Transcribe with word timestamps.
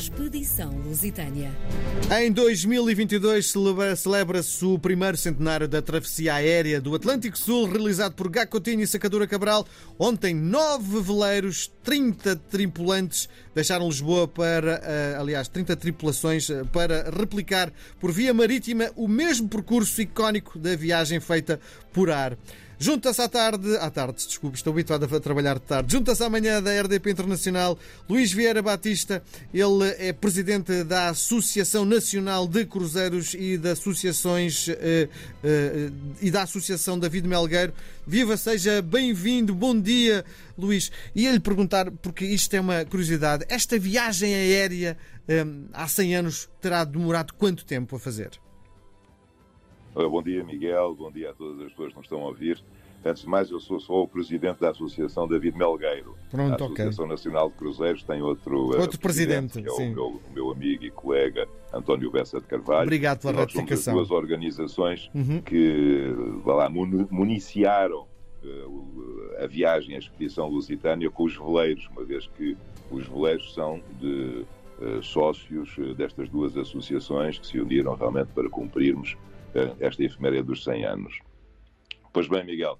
Expedição 0.00 0.72
Lusitânia. 0.86 1.54
Em 2.22 2.32
2022 2.32 3.52
celebra-se 3.98 4.64
o 4.64 4.78
primeiro 4.78 5.14
centenário 5.14 5.68
da 5.68 5.82
travessia 5.82 6.36
aérea 6.36 6.80
do 6.80 6.94
Atlântico 6.94 7.36
Sul, 7.36 7.70
realizado 7.70 8.14
por 8.14 8.30
Gacotinho 8.30 8.80
e 8.80 8.86
Sacadura 8.86 9.26
Cabral. 9.26 9.66
Ontem, 9.98 10.34
nove 10.34 11.02
veleiros, 11.02 11.70
30 11.84 12.34
tripulantes 12.34 13.28
deixaram 13.54 13.88
Lisboa 13.88 14.26
para, 14.26 14.80
eh, 14.82 15.16
aliás, 15.18 15.48
30 15.48 15.76
tripulações 15.76 16.48
eh, 16.48 16.64
para 16.72 17.10
replicar 17.10 17.70
por 18.00 18.10
via 18.10 18.32
marítima 18.32 18.90
o 18.96 19.06
mesmo 19.06 19.50
percurso 19.50 20.00
icónico 20.00 20.58
da 20.58 20.74
viagem 20.76 21.20
feita 21.20 21.60
por 21.92 22.10
ar. 22.10 22.36
Junta-se 22.82 23.20
à 23.20 23.28
tarde, 23.28 23.76
à 23.76 23.90
tarde, 23.90 24.26
desculpe, 24.26 24.56
estou 24.56 24.72
habituado 24.72 25.04
a 25.04 25.20
trabalhar 25.20 25.58
de 25.58 25.66
tarde. 25.66 25.92
Junta-se 25.92 26.24
amanhã 26.24 26.62
da 26.62 26.80
RDP 26.80 27.10
Internacional 27.10 27.78
Luís 28.08 28.32
Vieira 28.32 28.62
Batista. 28.62 29.22
Ele 29.52 29.84
é 29.98 30.14
presidente 30.14 30.82
da 30.84 31.10
Associação 31.10 31.84
Nacional 31.84 32.48
de 32.48 32.64
Cruzeiros 32.64 33.34
e 33.34 33.58
da 33.58 33.72
Associações 33.72 34.66
eh, 34.70 35.10
eh, 35.44 35.90
e 36.22 36.30
da 36.30 36.44
Associação 36.44 36.98
David 36.98 37.28
Melgueiro. 37.28 37.74
Viva, 38.06 38.34
seja 38.38 38.80
bem-vindo, 38.80 39.54
bom 39.54 39.78
dia, 39.78 40.24
Luís. 40.56 40.90
E 41.14 41.28
lhe 41.28 41.38
perguntar, 41.38 41.90
porque 41.90 42.24
isto 42.24 42.54
é 42.54 42.60
uma 42.62 42.82
curiosidade, 42.86 43.44
esta 43.50 43.78
viagem 43.78 44.34
aérea 44.34 44.96
eh, 45.28 45.44
há 45.74 45.86
100 45.86 46.16
anos 46.16 46.48
terá 46.62 46.82
demorado 46.84 47.34
quanto 47.34 47.62
tempo 47.62 47.96
a 47.96 48.00
fazer? 48.00 48.30
Bom 49.94 50.22
dia, 50.22 50.44
Miguel. 50.44 50.94
Bom 50.94 51.10
dia 51.10 51.30
a 51.30 51.34
todas 51.34 51.60
as 51.60 51.70
pessoas 51.70 51.90
que 51.90 51.96
nos 51.96 52.06
estão 52.06 52.22
a 52.22 52.26
ouvir. 52.26 52.62
Antes 53.04 53.22
de 53.22 53.28
mais, 53.28 53.50
eu 53.50 53.58
sou 53.58 53.80
só 53.80 54.02
o 54.02 54.08
presidente 54.08 54.60
da 54.60 54.70
Associação 54.70 55.26
David 55.26 55.56
Melgueiro. 55.56 56.16
Pronto, 56.30 56.52
a 56.52 56.66
Associação 56.66 57.04
okay. 57.06 57.14
Nacional 57.14 57.48
de 57.48 57.56
Cruzeiros 57.56 58.02
tem 58.02 58.20
outro, 58.20 58.58
outro 58.58 58.96
uh, 58.96 59.00
presidente, 59.00 59.52
presidente, 59.52 59.62
que 59.62 59.68
é 59.68 59.72
sim. 59.72 59.92
o 59.92 59.94
meu, 59.94 60.06
o 60.06 60.32
meu, 60.34 60.50
amigo 60.50 60.84
e 60.84 60.90
colega 60.90 61.48
António 61.72 62.10
Bessa 62.10 62.38
de 62.40 62.46
Carvalho. 62.46 62.82
Obrigado 62.82 63.20
pela 63.20 63.32
nós 63.32 63.40
ratificação. 63.42 63.94
Somos 63.94 64.02
as 64.02 64.08
duas 64.08 64.22
organizações 64.22 65.10
uhum. 65.14 65.40
que 65.40 66.14
lá, 66.44 66.68
municiaram 66.68 68.06
uh, 68.44 69.42
a 69.42 69.46
viagem, 69.46 69.96
a 69.96 69.98
expedição 69.98 70.48
lusitânia 70.48 71.10
com 71.10 71.24
os 71.24 71.34
veleiros, 71.34 71.88
uma 71.90 72.04
vez 72.04 72.28
que 72.36 72.54
os 72.90 73.06
veleiros 73.06 73.54
são 73.54 73.80
de 73.98 74.44
uh, 74.78 75.02
sócios 75.02 75.74
destas 75.96 76.28
duas 76.28 76.54
associações 76.54 77.38
que 77.38 77.46
se 77.46 77.58
uniram 77.58 77.94
realmente 77.94 78.28
para 78.34 78.48
cumprirmos 78.50 79.16
esta 79.78 80.04
efeméride 80.04 80.44
dos 80.44 80.64
100 80.64 80.84
anos. 80.84 81.18
Pois 82.12 82.28
bem, 82.28 82.44
Miguel, 82.44 82.78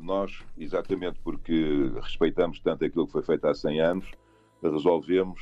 nós, 0.00 0.42
exatamente 0.58 1.18
porque 1.22 1.90
respeitamos 2.02 2.60
tanto 2.60 2.84
aquilo 2.84 3.06
que 3.06 3.12
foi 3.12 3.22
feito 3.22 3.46
há 3.46 3.54
100 3.54 3.80
anos, 3.80 4.10
resolvemos 4.62 5.40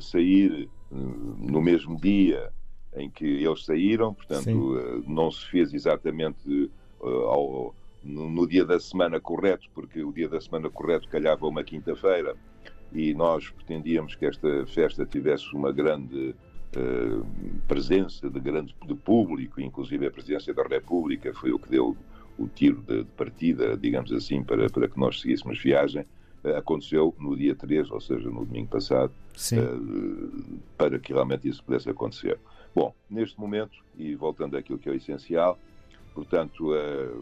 sair 0.00 0.68
no 0.90 1.60
mesmo 1.60 1.98
dia 2.00 2.52
em 2.94 3.10
que 3.10 3.24
eles 3.24 3.64
saíram, 3.64 4.14
portanto, 4.14 4.42
Sim. 4.42 5.04
não 5.06 5.30
se 5.30 5.46
fez 5.46 5.72
exatamente 5.72 6.70
ao, 7.00 7.74
no 8.02 8.46
dia 8.46 8.64
da 8.64 8.80
semana 8.80 9.20
correto, 9.20 9.68
porque 9.74 10.02
o 10.02 10.12
dia 10.12 10.28
da 10.28 10.40
semana 10.40 10.70
correto 10.70 11.08
calhava 11.08 11.46
uma 11.46 11.62
quinta-feira 11.62 12.34
e 12.92 13.12
nós 13.14 13.50
pretendíamos 13.50 14.14
que 14.14 14.26
esta 14.26 14.66
festa 14.66 15.04
tivesse 15.04 15.54
uma 15.54 15.70
grande 15.70 16.34
Uh, 16.76 17.24
presença 17.66 18.28
de 18.28 18.38
grande 18.38 18.74
de 18.86 18.94
público, 18.94 19.58
inclusive 19.58 20.06
a 20.06 20.10
presidência 20.10 20.52
da 20.52 20.62
República 20.62 21.32
foi 21.32 21.50
o 21.50 21.58
que 21.58 21.70
deu 21.70 21.96
o 22.36 22.46
tiro 22.46 22.82
de, 22.86 23.04
de 23.04 23.10
partida, 23.12 23.74
digamos 23.74 24.12
assim, 24.12 24.42
para, 24.42 24.68
para 24.68 24.86
que 24.86 24.98
nós 24.98 25.20
seguíssemos 25.20 25.58
viagem. 25.58 26.04
Uh, 26.44 26.56
aconteceu 26.56 27.14
no 27.18 27.34
dia 27.34 27.54
3, 27.54 27.90
ou 27.90 28.00
seja, 28.00 28.28
no 28.28 28.44
domingo 28.44 28.68
passado, 28.68 29.12
uh, 29.52 30.58
para 30.76 30.98
que 30.98 31.12
realmente 31.12 31.48
isso 31.48 31.64
pudesse 31.64 31.88
acontecer. 31.88 32.38
Bom, 32.74 32.94
neste 33.08 33.40
momento, 33.40 33.78
e 33.96 34.14
voltando 34.14 34.56
àquilo 34.56 34.78
que 34.78 34.90
é 34.90 34.92
o 34.92 34.94
essencial, 34.94 35.58
portanto, 36.14 36.70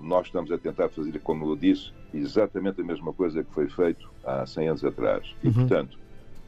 nós 0.03 0.26
estamos 0.26 0.50
a 0.50 0.59
tentar 0.59 0.88
fazer, 0.88 1.20
como 1.20 1.47
eu 1.47 1.54
disse, 1.54 1.93
exatamente 2.12 2.81
a 2.81 2.84
mesma 2.84 3.12
coisa 3.12 3.44
que 3.44 3.53
foi 3.53 3.69
feito 3.69 4.10
há 4.25 4.44
100 4.44 4.69
anos 4.69 4.84
atrás. 4.84 5.34
E, 5.43 5.49
uhum. 5.49 5.54
portanto, 5.54 5.99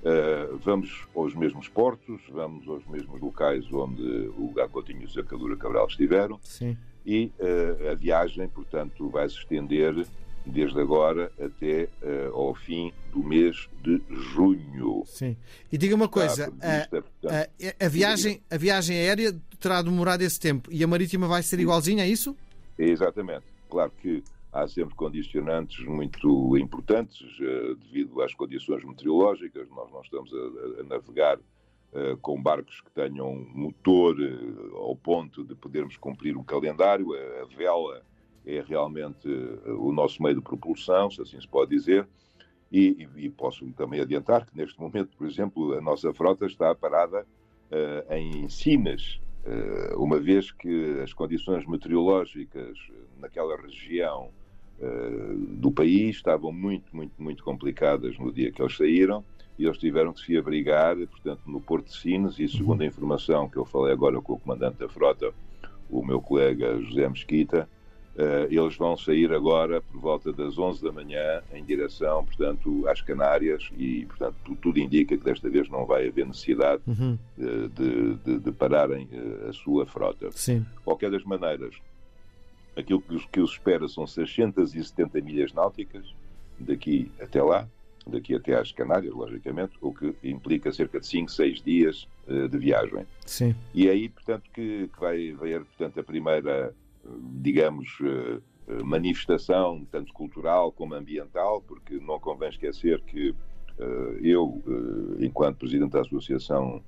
Uh, 0.09 0.57
vamos 0.65 1.07
aos 1.15 1.35
mesmos 1.35 1.69
portos, 1.69 2.19
vamos 2.31 2.67
aos 2.67 2.87
mesmos 2.87 3.21
locais 3.21 3.71
onde 3.71 4.03
o 4.39 4.51
Gacotinho 4.55 5.03
e 5.03 5.05
o 5.05 5.11
Sacadura 5.11 5.55
Cabral 5.55 5.87
estiveram 5.87 6.41
Sim. 6.43 6.79
e 7.05 7.31
uh, 7.39 7.91
a 7.91 7.95
viagem, 7.95 8.49
portanto, 8.49 9.11
vai 9.11 9.29
se 9.29 9.37
estender 9.37 10.07
desde 10.47 10.81
agora 10.81 11.31
até 11.39 11.91
uh, 12.03 12.35
ao 12.35 12.55
fim 12.55 12.91
do 13.13 13.23
mês 13.23 13.69
de 13.83 14.01
junho. 14.33 15.03
Sim. 15.05 15.37
E 15.71 15.77
diga 15.77 15.95
uma 15.95 16.09
coisa, 16.09 16.47
a, 16.47 16.89
portanto, 16.89 17.11
a, 17.27 17.85
a, 17.85 17.89
viagem, 17.89 18.41
a 18.51 18.57
viagem 18.57 18.97
aérea 18.97 19.37
terá 19.61 19.83
demorado 19.83 20.23
esse 20.23 20.41
tempo 20.41 20.73
e 20.73 20.83
a 20.83 20.87
marítima 20.87 21.29
vai 21.29 21.43
ser 21.43 21.61
igualzinha, 21.61 22.05
é 22.05 22.09
isso? 22.09 22.35
Exatamente. 22.79 23.45
Claro 23.69 23.93
que 24.01 24.23
há 24.53 24.67
sempre 24.67 24.95
condicionantes 24.95 25.85
muito 25.85 26.57
importantes 26.57 27.21
uh, 27.41 27.75
devido 27.77 28.21
às 28.23 28.35
condições 28.35 28.85
meteorológicas. 28.85 29.69
Nós 29.71 29.91
não 29.93 30.01
estamos 30.01 30.33
a, 30.33 30.81
a 30.81 30.85
navegar 30.85 31.39
uh, 31.39 32.17
com 32.21 32.41
barcos 32.41 32.81
que 32.81 32.91
tenham 32.93 33.35
motor 33.55 34.19
uh, 34.19 34.77
ao 34.77 34.97
ponto 34.97 35.45
de 35.45 35.55
podermos 35.55 35.97
cumprir 35.97 36.37
um 36.37 36.45
calendário. 36.45 37.13
A, 37.13 37.43
a 37.43 37.57
vela 37.57 38.03
é 38.47 38.63
realmente 38.63 39.29
o 39.67 39.93
nosso 39.93 40.23
meio 40.23 40.37
de 40.37 40.43
propulsão, 40.43 41.11
se 41.11 41.21
assim 41.21 41.41
se 41.41 41.49
pode 41.49 41.71
dizer. 41.71 42.09
E, 42.71 43.09
e, 43.17 43.25
e, 43.25 43.31
posso 43.31 43.67
também 43.73 44.01
adiantar 44.01 44.45
que 44.45 44.57
neste 44.57 44.79
momento, 44.79 45.17
por 45.17 45.27
exemplo, 45.27 45.73
a 45.73 45.81
nossa 45.81 46.13
frota 46.13 46.45
está 46.45 46.75
parada 46.75 47.27
em 48.11 48.47
Sinas, 48.49 49.19
uma 49.97 50.19
vez 50.19 50.51
que 50.51 51.01
as 51.03 51.13
condições 51.13 51.67
meteorológicas 51.67 52.79
naquela 53.19 53.57
região 53.57 54.31
uh, 54.79 55.37
do 55.57 55.71
país 55.71 56.17
estavam 56.17 56.53
muito, 56.53 56.95
muito, 56.95 57.13
muito 57.19 57.43
complicadas 57.43 58.19
no 58.19 58.33
dia 58.33 58.53
que 58.53 58.61
eles 58.63 58.77
saíram 58.77 59.25
e 59.59 59.65
eles 59.65 59.79
tiveram 59.79 60.13
que 60.13 60.21
se 60.21 60.37
abrigar, 60.37 60.97
portanto, 60.97 61.41
no 61.47 61.61
Porto 61.61 61.87
de 61.87 61.97
Sines 61.97 62.39
e 62.39 62.49
segundo 62.49 62.83
a 62.83 62.87
informação 62.87 63.49
que 63.49 63.57
eu 63.57 63.65
falei 63.65 63.93
agora 63.93 64.21
com 64.21 64.35
o 64.35 64.39
comandante 64.39 64.79
da 64.79 64.89
frota, 64.89 65.33
o 65.91 66.05
meu 66.05 66.21
colega 66.21 66.81
José 66.81 67.09
Mesquita, 67.09 67.69
eles 68.51 68.77
vão 68.77 68.97
sair 68.97 69.33
agora 69.33 69.81
por 69.81 70.01
volta 70.01 70.33
das 70.33 70.59
11 70.59 70.83
da 70.83 70.91
manhã 70.91 71.41
em 71.53 71.65
direção, 71.65 72.25
portanto, 72.25 72.89
às 72.89 73.01
Canárias 73.01 73.71
e, 73.77 74.07
portanto, 74.07 74.57
tudo 74.61 74.79
indica 74.79 75.17
que 75.17 75.23
desta 75.25 75.49
vez 75.49 75.69
não 75.69 75.87
vai 75.87 76.09
haver 76.09 76.27
necessidade 76.27 76.83
uhum. 76.87 77.17
uh, 77.39 77.69
de, 77.69 78.15
de, 78.17 78.39
de, 78.41 78.53
pararem 78.53 79.09
a 79.49 79.53
sua 79.53 79.87
frota. 79.87 80.31
Sim. 80.33 80.67
Qualquer 80.85 81.11
das 81.11 81.23
maneiras, 81.25 81.77
aquilo 82.77 83.01
que 83.01 83.15
os, 83.15 83.27
que 83.27 83.41
os 83.41 83.53
espera 83.53 83.89
são 83.89 84.07
670 84.07 85.21
milhas 85.21 85.53
náuticas 85.53 86.15
daqui 86.59 87.11
até 87.21 87.43
lá, 87.43 87.69
daqui 88.07 88.35
até 88.35 88.55
às 88.55 88.73
Canárias, 88.73 89.15
logicamente, 89.15 89.73
o 89.81 89.93
que 89.93 90.15
implica 90.25 90.73
cerca 90.73 90.99
de 90.99 91.07
5, 91.07 91.31
6 91.31 91.63
dias 91.63 92.09
uh, 92.27 92.49
de 92.49 92.59
viagem. 92.59 93.07
Sim. 93.25 93.55
E 93.75 93.89
aí, 93.89 94.09
portanto, 94.09 94.45
que, 94.53 94.89
que 94.93 95.01
vai 95.01 95.31
haver, 95.31 95.65
portanto, 95.65 96.01
a 96.01 96.03
primeira, 96.03 96.75
digamos, 97.41 97.99
uh, 98.01 98.43
manifestação, 98.85 99.87
tanto 99.91 100.13
cultural 100.13 100.71
como 100.73 100.95
ambiental, 100.95 101.63
porque 101.63 101.99
não 101.99 102.19
convém 102.21 102.51
esquecer 102.51 103.01
que 103.03 103.31
uh, 103.31 104.19
eu, 104.23 104.63
enquanto 105.19 105.59
Presidente 105.59 105.93
da 105.93 106.01
Associação 106.01 106.83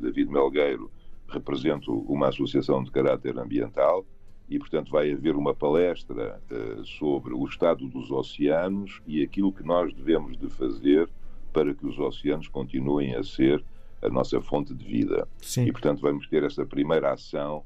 David 0.00 0.30
Melgueiro, 0.30 0.90
represento 1.28 1.92
uma 1.92 2.28
associação 2.28 2.82
de 2.82 2.90
caráter 2.90 3.38
ambiental, 3.38 4.06
e, 4.48 4.58
portanto, 4.58 4.92
vai 4.92 5.10
haver 5.10 5.34
uma 5.34 5.52
palestra 5.52 6.40
sobre 6.84 7.34
o 7.34 7.44
estado 7.44 7.88
dos 7.88 8.12
oceanos 8.12 9.02
e 9.04 9.20
aquilo 9.20 9.52
que 9.52 9.64
nós 9.64 9.92
devemos 9.92 10.38
de 10.38 10.48
fazer 10.48 11.10
para 11.52 11.74
que 11.74 11.84
os 11.84 11.98
oceanos 11.98 12.46
continuem 12.46 13.16
a 13.16 13.24
ser 13.24 13.64
a 14.02 14.08
nossa 14.08 14.40
fonte 14.40 14.74
de 14.74 14.84
vida. 14.84 15.26
Sim. 15.40 15.64
E, 15.64 15.72
portanto, 15.72 16.00
vamos 16.00 16.28
ter 16.28 16.44
essa 16.44 16.64
primeira 16.64 17.12
ação 17.12 17.64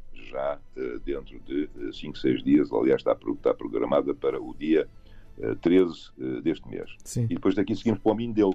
dentro 1.04 1.40
de 1.40 1.68
5, 1.92 2.16
uh, 2.16 2.20
6 2.20 2.42
dias. 2.42 2.72
Aliás, 2.72 3.00
está, 3.00 3.12
está, 3.12 3.54
programada 3.54 4.14
para 4.14 4.40
o 4.40 4.54
dia 4.54 4.88
13 5.60 6.12
deste 6.42 6.68
mês. 6.68 6.90
Sim. 7.04 7.24
E 7.24 7.34
depois 7.34 7.54
daqui 7.54 7.74
seguimos 7.74 8.00
para 8.00 8.12
o 8.12 8.14
Mindelo. 8.14 8.54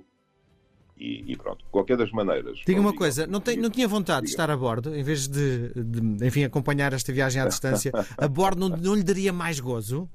E, 0.98 1.32
e, 1.34 1.36
pronto, 1.36 1.66
qualquer 1.70 1.98
das 1.98 2.10
maneiras. 2.12 2.60
Diga 2.66 2.80
uma 2.80 2.96
coisa, 2.96 3.28
não, 3.28 3.42
tem, 3.42 3.58
não 3.58 3.70
tinha 3.70 3.88
vontade 3.88 4.22
diga. 4.22 4.28
de 4.28 4.32
estar 4.32 4.50
a 4.50 4.56
bordo, 4.56 4.96
em 4.96 5.04
vez 5.04 5.28
de, 5.28 5.74
de, 5.74 6.26
enfim, 6.26 6.46
acompanhar 6.46 6.94
esta 6.94 7.12
viagem 7.12 7.42
à 7.42 7.48
distância, 7.48 7.92
a 8.18 8.28
bordo 8.30 8.70
não, 8.70 8.78
não 8.78 8.96
lhe 8.96 9.04
daria 9.04 9.34
mais 9.34 9.60
gozo? 9.60 10.10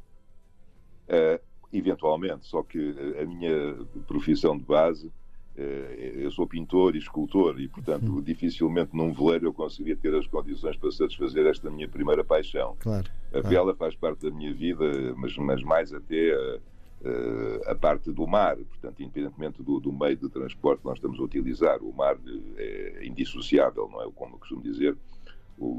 Uh, 1.07 1.39
eventualmente, 1.71 2.47
só 2.47 2.63
que 2.63 2.95
a 3.21 3.27
minha 3.27 3.77
profissão 4.07 4.57
de 4.57 4.65
base, 4.65 5.13
eu 5.61 6.31
sou 6.31 6.47
pintor 6.47 6.95
e 6.95 6.99
escultor 6.99 7.61
e, 7.61 7.69
portanto, 7.69 8.23
dificilmente 8.23 8.97
num 8.97 9.13
veleiro 9.13 9.47
eu 9.47 9.53
conseguiria 9.53 9.97
ter 9.97 10.15
as 10.15 10.27
condições 10.27 10.77
para 10.77 10.91
satisfazer 10.91 11.47
esta 11.47 11.71
minha 11.71 11.89
primeira 11.89 12.25
paixão. 12.25 12.77
Claro. 12.81 13.07
A 13.29 13.33
claro. 13.33 13.49
vela 13.49 13.75
faz 13.75 13.95
parte 13.95 14.29
da 14.29 14.31
minha 14.35 14.53
vida, 14.55 15.15
mas, 15.17 15.37
mas 15.37 15.63
mais 15.63 15.93
até 15.93 16.33
a, 16.33 17.73
a 17.73 17.75
parte 17.75 18.13
do 18.13 18.27
mar, 18.27 18.57
portanto, 18.57 19.03
independentemente 19.03 19.63
do, 19.63 19.81
do, 19.81 19.93
meio 19.93 20.17
de 20.17 20.29
transporte 20.29 20.81
que 20.81 20.87
nós 20.87 20.99
estamos 20.99 21.19
a 21.19 21.23
utilizar, 21.23 21.83
o 21.83 21.93
mar 21.93 22.17
é 22.57 23.07
indissociável, 23.07 23.89
não 23.91 24.03
é? 24.03 24.11
Como 24.15 24.35
eu 24.35 24.39
costumo 24.39 24.63
dizer, 24.63 24.97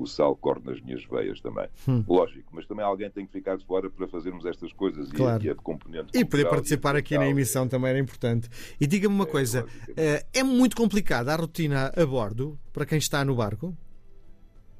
o, 0.02 0.08
sal 0.08 0.36
corre 0.36 0.62
nas 0.64 0.82
minhas 0.82 1.04
veias 1.06 1.40
também. 1.42 1.68
Hum. 1.88 2.04
Lógico, 2.08 2.50
mas 2.52 2.66
também 2.66 2.86
alguém 2.86 3.10
tem 3.10 3.26
que 3.26 3.32
ficar 3.32 3.58
de 3.58 3.66
fora 3.66 3.90
para 3.90 4.08
fazermos 4.08 4.46
estas 4.46 4.72
coisas 4.74 5.12
claro. 5.12 5.44
e, 5.44 5.50
a, 5.50 5.56
componente. 5.56 6.18
E 6.18 6.26
poder 6.26 6.50
participar 6.50 6.96
aqui 6.96 7.18
na 7.18 7.28
emissão 7.28 7.68
também 7.68 7.90
era 7.92 8.00
importante. 8.00 8.50
E 8.80 8.88
diga-me 8.88 9.16
uma 9.16 9.26
é, 9.26 9.28
coisa: 9.28 9.66
é, 9.96 10.26
é 10.34 10.44
muito 10.44 10.76
complicada 10.76 11.34
a 11.34 11.36
rotina 11.36 11.92
a 11.96 12.06
bordo 12.06 12.58
para 12.74 12.86
quem 12.86 12.98
está 12.98 13.24
no 13.24 13.36
barco? 13.36 13.76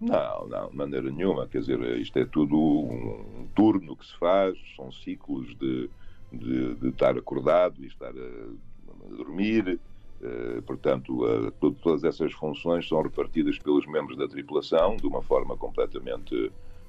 Não, 0.02 0.48
não, 0.48 0.70
de 0.70 0.76
maneira 0.76 1.12
nenhuma. 1.12 1.48
Quer 1.48 1.60
dizer, 1.60 1.80
isto 2.00 2.18
é 2.18 2.26
tudo 2.26 2.58
um 2.58 3.48
turno 3.54 3.96
que 3.96 4.06
se 4.06 4.18
faz, 4.18 4.58
são 4.76 4.92
ciclos 4.92 5.56
de, 5.60 5.90
de, 6.34 6.76
de 6.76 6.90
estar 6.90 7.16
acordado 7.16 7.76
e 7.84 7.86
estar 7.86 8.10
a, 8.10 8.12
a 8.12 9.16
dormir. 9.16 9.80
Uh, 10.22 10.62
portanto, 10.62 11.26
uh, 11.26 11.52
todas 11.52 12.04
essas 12.04 12.32
funções 12.34 12.88
são 12.88 13.02
repartidas 13.02 13.58
pelos 13.58 13.88
membros 13.88 14.16
da 14.16 14.28
tripulação 14.28 14.96
de 14.96 15.08
uma 15.08 15.22
forma 15.24 15.58
completamente 15.58 16.36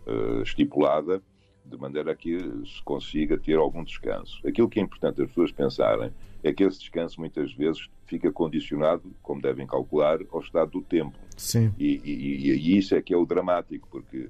uh, 0.07 0.43
estipulada, 0.43 1.23
de 1.65 1.77
maneira 1.79 2.15
que 2.15 2.39
se 2.67 2.83
consiga 2.85 3.39
ter 3.39 3.57
algum 3.57 3.83
descanso. 3.85 4.47
Aquilo 4.47 4.69
que 4.69 4.81
é 4.81 4.83
importante 4.83 5.23
as 5.23 5.29
pessoas 5.29 5.51
pensarem 5.51 6.13
é 6.43 6.53
que 6.53 6.63
esse 6.63 6.81
descanso 6.81 7.21
muitas 7.21 7.53
vezes 7.55 7.89
fica 8.07 8.31
condicionado, 8.31 9.11
como 9.23 9.41
devem 9.41 9.67
calcular, 9.67 10.19
ao 10.31 10.41
estado 10.41 10.73
do 10.73 10.83
tempo. 10.83 11.17
Sim. 11.37 11.73
E, 11.79 12.01
e, 12.05 12.51
e 12.51 12.77
isso 12.77 12.95
é 12.95 13.01
que 13.01 13.15
é 13.15 13.17
o 13.17 13.25
dramático, 13.25 13.89
porque 13.91 14.29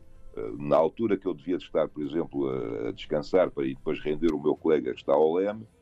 na 0.59 0.77
altura 0.77 1.17
que 1.17 1.27
eu 1.27 1.35
devia 1.35 1.57
estar, 1.57 1.89
por 1.89 2.03
exemplo, 2.03 2.49
a, 2.49 2.93
descansar 2.93 3.51
para 3.51 3.67
ir 3.67 3.75
depois 3.75 4.01
render 4.01 4.33
o 4.33 4.41
meu 4.41 4.55
colega 4.55 4.93
que 4.93 5.01
está 5.01 5.13
ao 5.13 5.35
leme, 5.35 5.63
eh, 5.63 5.82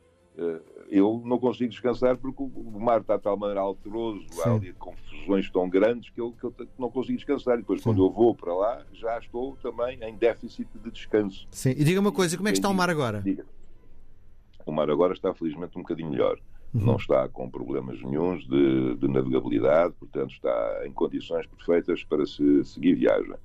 eu 0.89 1.21
não 1.25 1.39
consigo 1.39 1.69
descansar 1.69 2.17
porque 2.17 2.43
o 2.43 2.79
mar 2.79 3.01
está 3.01 3.17
de 3.17 3.23
tal 3.23 3.37
maneira 3.37 3.61
alteroso, 3.61 4.25
Sim. 4.29 4.41
há 4.43 4.53
ali 4.53 4.73
confusões 4.73 5.49
tão 5.49 5.69
grandes 5.69 6.09
que 6.09 6.19
eu, 6.19 6.33
que 6.33 6.43
eu 6.43 6.53
não 6.77 6.89
consigo 6.89 7.17
descansar. 7.17 7.55
E 7.55 7.61
depois, 7.61 7.81
Sim. 7.81 7.89
quando 7.89 8.03
eu 8.03 8.11
vou 8.11 8.35
para 8.35 8.53
lá, 8.53 8.85
já 8.93 9.17
estou 9.17 9.57
também 9.61 9.99
em 10.03 10.15
déficit 10.15 10.67
de 10.83 10.91
descanso. 10.91 11.47
Sim, 11.51 11.71
e 11.71 11.83
diga 11.83 11.99
uma 11.99 12.11
coisa: 12.11 12.35
como 12.35 12.49
é 12.49 12.51
que 12.51 12.57
está 12.57 12.69
o 12.69 12.73
mar 12.73 12.89
agora? 12.89 13.21
Diga. 13.21 13.45
O 14.65 14.71
mar 14.71 14.89
agora 14.89 15.13
está, 15.13 15.33
felizmente, 15.33 15.77
um 15.77 15.81
bocadinho 15.81 16.11
melhor. 16.11 16.37
Uhum. 16.73 16.85
Não 16.85 16.95
está 16.95 17.27
com 17.27 17.49
problemas 17.49 18.01
nenhums 18.01 18.47
de, 18.47 18.95
de 18.95 19.07
navegabilidade, 19.07 19.93
portanto, 19.99 20.31
está 20.31 20.81
em 20.85 20.91
condições 20.91 21.45
perfeitas 21.47 22.03
para 22.03 22.25
se 22.25 22.63
seguir 22.63 22.95
viagem 22.95 23.35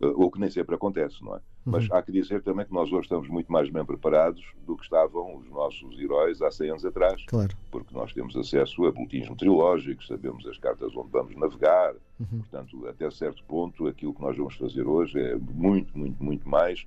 o 0.00 0.30
que 0.30 0.40
nem 0.40 0.50
sempre 0.50 0.74
acontece, 0.74 1.22
não 1.22 1.36
é? 1.36 1.40
Mas 1.64 1.86
uhum. 1.86 1.94
há 1.94 2.02
que 2.02 2.10
dizer 2.10 2.42
também 2.42 2.64
que 2.64 2.72
nós 2.72 2.90
hoje 2.90 3.02
estamos 3.02 3.28
muito 3.28 3.52
mais 3.52 3.68
bem 3.68 3.84
preparados 3.84 4.42
do 4.66 4.76
que 4.76 4.82
estavam 4.82 5.36
os 5.36 5.48
nossos 5.50 5.98
heróis 5.98 6.40
há 6.40 6.50
100 6.50 6.70
anos 6.70 6.84
atrás. 6.86 7.22
Claro. 7.26 7.54
Porque 7.70 7.94
nós 7.94 8.12
temos 8.12 8.34
acesso 8.34 8.86
a 8.86 8.92
boletins 8.92 9.28
meteorológicos, 9.28 10.06
sabemos 10.06 10.46
as 10.46 10.56
cartas 10.56 10.96
onde 10.96 11.10
vamos 11.10 11.36
navegar. 11.36 11.94
Uhum. 12.18 12.38
Portanto, 12.38 12.86
até 12.88 13.10
certo 13.10 13.44
ponto, 13.44 13.86
aquilo 13.86 14.14
que 14.14 14.22
nós 14.22 14.36
vamos 14.36 14.56
fazer 14.56 14.86
hoje 14.86 15.20
é 15.20 15.36
muito, 15.36 15.96
muito, 15.96 16.22
muito 16.22 16.48
mais 16.48 16.86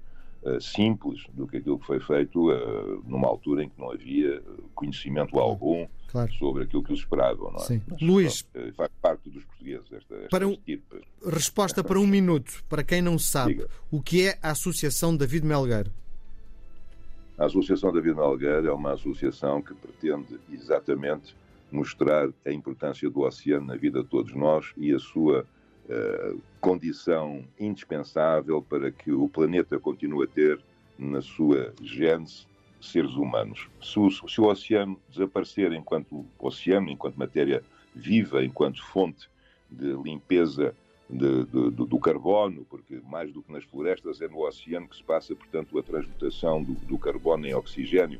simples 0.60 1.26
do 1.34 1.48
que 1.48 1.58
aquilo 1.58 1.80
que 1.80 1.86
foi 1.86 2.00
feito 2.00 2.52
uh, 2.52 3.04
numa 3.06 3.28
altura 3.28 3.64
em 3.64 3.70
que 3.70 3.80
não 3.80 3.92
havia 3.92 4.42
conhecimento 4.76 5.40
algum 5.40 5.88
claro. 6.08 6.32
sobre 6.34 6.64
aquilo 6.64 6.84
que 6.84 6.92
eles 6.92 7.02
esperavam. 7.02 7.52
Não 7.52 7.60
é? 7.60 7.64
Sim. 7.64 7.82
Mas, 7.88 8.02
Luís, 8.02 8.48
eh, 8.54 8.72
faz 8.76 8.90
parte 9.02 9.30
dos 9.30 9.44
portugueses 9.44 9.92
esta, 9.92 10.16
esta 10.16 10.30
para 10.30 10.48
um, 10.48 10.58
Resposta 11.26 11.84
para 11.84 12.00
um 12.00 12.08
minuto, 12.08 12.64
para 12.70 12.84
quem 12.84 13.02
não 13.02 13.18
sabe, 13.18 13.56
Diga. 13.56 13.70
o 13.92 14.02
que 14.02 14.28
é 14.28 14.38
a 14.42 14.52
Associação 14.52 15.16
David 15.16 15.46
Melgueiro? 15.46 15.92
A 17.38 17.46
Associação 17.46 17.92
David 17.92 18.16
Melgueiro 18.16 18.68
é 18.68 18.72
uma 18.72 18.94
associação 18.94 19.62
que 19.62 19.74
pretende 19.74 20.40
exatamente 20.52 21.36
mostrar 21.72 22.30
a 22.46 22.52
importância 22.52 23.10
do 23.10 23.22
oceano 23.22 23.66
na 23.66 23.76
vida 23.76 24.04
de 24.04 24.10
todos 24.10 24.34
nós 24.36 24.72
e 24.78 24.94
a 24.94 25.00
sua 25.00 25.46
uh, 25.90 26.42
condição 26.60 27.44
indispensável 27.60 28.62
para 28.62 28.92
que 28.92 29.12
o 29.12 29.28
planeta 29.28 29.80
continue 29.80 30.26
a 30.26 30.28
ter 30.28 30.60
na 30.98 31.22
sua 31.22 31.74
gênese 31.82 32.46
seres 32.80 33.12
humanos. 33.12 33.68
Se 33.82 34.00
o, 34.00 34.10
se 34.12 34.42
o 34.42 34.46
oceano 34.46 35.00
desaparecer 35.10 35.72
enquanto 35.74 36.26
oceano, 36.40 36.90
enquanto 36.90 37.16
matéria 37.16 37.64
viva, 37.96 38.44
enquanto 38.44 38.84
fonte 38.84 39.30
de 39.70 39.94
limpeza 39.94 40.76
de, 41.10 41.46
de, 41.46 41.72
de, 41.72 41.86
do 41.86 42.00
carbono, 42.00 42.66
porque 42.70 43.00
mais 43.10 43.32
do 43.32 43.42
que 43.42 43.52
nas 43.52 43.64
florestas 43.64 44.22
é 44.22 44.28
no 44.28 44.46
oceano 44.46 44.88
que 44.88 44.96
se 44.96 45.04
passa, 45.04 45.36
portanto, 45.36 45.78
a 45.78 45.84
transmutação 45.84 46.64
do, 46.64 46.74
do 46.74 46.98
carbono 46.98 47.46
em 47.46 47.54
oxigênio. 47.54 48.20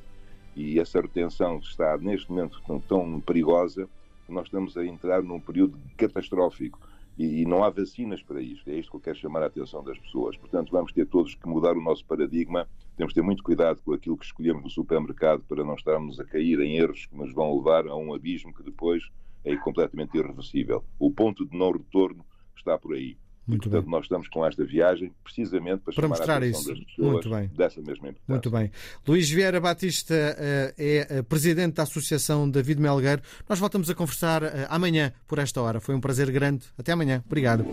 E 0.56 0.80
essa 0.80 1.02
retenção 1.02 1.58
está 1.58 1.98
neste 1.98 2.30
momento 2.30 2.62
tão, 2.66 2.80
tão 2.80 3.20
perigosa 3.20 3.90
nós 4.34 4.46
estamos 4.46 4.76
a 4.78 4.86
entrar 4.86 5.22
num 5.22 5.40
período 5.40 5.78
catastrófico 5.98 6.80
e, 7.18 7.46
não 7.46 7.64
há 7.64 7.70
vacinas 7.70 8.22
para 8.24 8.42
isto. 8.42 8.70
É 8.70 8.76
isto 8.76 8.90
que 8.90 8.98
eu 8.98 9.02
quero 9.02 9.18
chamar 9.18 9.44
a 9.44 9.48
atenção 9.48 9.84
das 9.84 9.98
pessoas. 10.00 10.36
Portanto, 10.38 10.72
vamos 10.72 10.92
ter 10.92 11.06
todos 11.06 11.36
que 11.36 11.48
mudar 11.48 11.78
o 11.78 11.82
nosso 11.82 12.06
paradigma. 12.06 12.68
Temos 12.98 13.14
de 13.14 13.20
ter 13.20 13.26
muito 13.26 13.44
cuidado 13.44 13.82
com 13.84 13.94
aquilo 13.94 14.18
que 14.18 14.26
escolhemos 14.26 14.64
no 14.64 14.70
supermercado 14.70 15.44
para 15.48 15.64
não 15.64 15.76
estarmos 15.76 16.20
a 16.20 16.26
cair 16.26 16.60
em 16.60 16.78
erros 16.78 17.06
que 17.06 17.16
nos 17.16 17.34
vão 17.34 17.56
levar 17.56 17.88
a 17.88 17.96
um 17.96 18.14
abismo 18.14 18.54
que 18.54 18.64
depois 18.64 19.04
é 19.44 19.56
completamente 19.58 20.18
irreversível. 20.18 20.84
O 21.00 21.12
ponto 21.12 21.46
de 21.46 21.58
não 21.58 21.72
retorno 21.72 22.26
está 22.56 22.78
por 22.78 22.96
aí. 22.96 23.18
Muito 23.46 23.64
Portanto, 23.64 23.84
bem. 23.84 23.92
nós 23.92 24.06
estamos 24.06 24.28
com 24.30 24.46
esta 24.46 24.64
viagem 24.64 25.12
precisamente 25.24 25.82
para, 25.84 25.94
para 25.94 26.08
mostrar 26.08 26.42
a 26.42 26.48
isso. 26.48 26.70
das 26.70 26.80
pessoas 26.80 27.12
Muito 27.12 27.30
bem. 27.30 27.48
dessa 27.56 27.82
mesma 27.82 28.10
importância. 28.10 28.24
Muito 28.28 28.50
bem. 28.52 28.72
Luís 29.06 29.30
Vieira 29.30 29.60
Batista 29.60 30.14
eh, 30.14 30.74
é 30.78 31.08
eh, 31.18 31.22
presidente 31.24 31.76
da 31.76 31.84
Associação 31.84 32.50
David 32.50 32.80
Melgueiro. 32.80 33.22
Nós 33.50 33.60
voltamos 33.60 33.90
a 33.90 33.96
conversar 33.96 34.44
eh, 34.44 34.66
amanhã 34.70 35.12
por 35.28 35.40
esta 35.40 35.62
hora. 35.62 35.82
Foi 35.82 35.94
um 35.94 36.00
prazer 36.00 36.32
grande. 36.32 36.66
Até 36.78 36.94
amanhã. 36.94 37.22
Obrigado. 37.26 37.66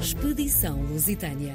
Expedição 0.00 0.82
Lusitânia. 0.82 1.54